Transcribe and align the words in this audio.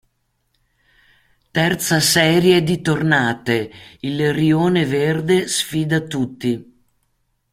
Terza 1.51 1.99
serie 1.99 2.63
di 2.63 2.81
tornate: 2.81 3.71
il 3.99 4.33
Rione 4.33 4.83
Verde 4.87 5.47
sfida 5.47 5.99
tutti. 6.01 6.79